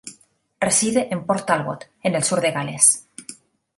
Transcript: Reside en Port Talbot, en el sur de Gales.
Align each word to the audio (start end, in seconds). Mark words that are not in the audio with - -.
Reside 0.65 1.03
en 1.11 1.21
Port 1.27 1.45
Talbot, 1.51 1.87
en 2.11 2.15
el 2.21 2.29
sur 2.31 2.41
de 2.41 2.51
Gales. 2.59 2.89